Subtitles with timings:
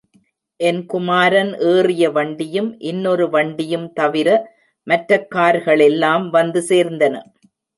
[0.59, 4.27] என் குமாரன் ஏறிய வண்டியும் இன்னொரு வண்டியும் தவிர
[4.87, 7.15] மற்றக் கார்களெல்லாம் வந்து சேர்ந்தன.